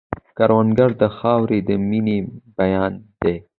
[0.37, 2.17] کروندګر د خاورې د مینې
[2.57, 3.35] بیان دی